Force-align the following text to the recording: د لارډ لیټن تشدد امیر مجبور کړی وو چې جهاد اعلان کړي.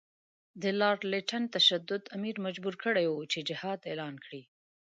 د 0.61 0.63
لارډ 0.79 1.01
لیټن 1.11 1.43
تشدد 1.55 2.03
امیر 2.17 2.35
مجبور 2.45 2.75
کړی 2.83 3.05
وو 3.07 3.29
چې 3.31 3.39
جهاد 3.49 3.79
اعلان 3.89 4.15
کړي. 4.25 4.41